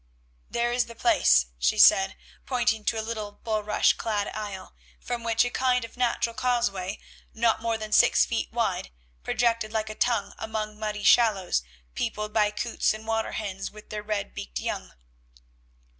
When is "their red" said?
13.91-14.33